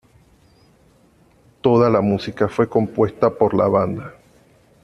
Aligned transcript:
Toda 1.61 1.87
la 1.91 2.01
música 2.01 2.47
fue 2.47 2.67
compuesta 2.67 3.29
por 3.29 3.53
la 3.53 3.67
banda. 3.67 4.15